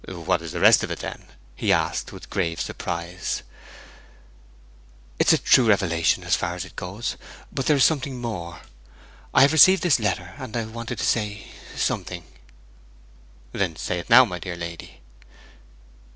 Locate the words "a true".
5.33-5.67